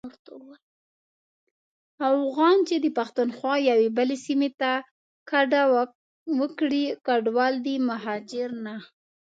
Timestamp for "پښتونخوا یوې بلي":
2.97-4.17